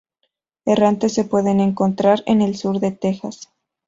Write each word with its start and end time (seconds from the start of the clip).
Errantes 0.65 1.13
se 1.13 1.25
pueden 1.25 1.59
encontrar 1.59 2.23
en 2.25 2.41
el 2.41 2.55
sur 2.57 2.79
de 2.79 2.89
Texas. 2.91 3.51